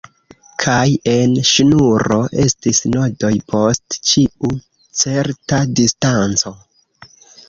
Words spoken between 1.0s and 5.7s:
en ŝnuro estis nodoj post ĉiu certa